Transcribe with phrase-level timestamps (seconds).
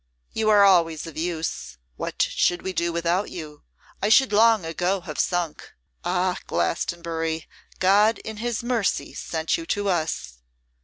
[0.33, 1.77] 'You are always of use.
[1.95, 3.61] What should we do without you?
[4.01, 5.73] I should long ago have sunk.
[6.03, 6.37] Ah!
[6.47, 10.39] Glastonbury, God in his mercy sent you to us.